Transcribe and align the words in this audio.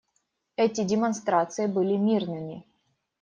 Эти 0.55 0.83
демонстрации 0.83 1.67
были 1.67 1.95
мирными. 1.95 2.65